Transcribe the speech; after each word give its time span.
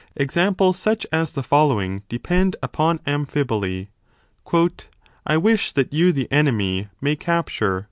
Examples 0.15 0.79
such 0.79 1.05
as 1.11 1.33
the 1.33 1.43
following 1.43 2.01
depend 2.09 2.55
upon 2.63 2.97
amphiboly: 3.05 3.89
I 5.27 5.37
wish 5.37 5.73
that 5.73 5.93
you 5.93 6.11
the 6.11 6.27
enemy 6.31 6.89
may 7.01 7.15
capture. 7.15 7.79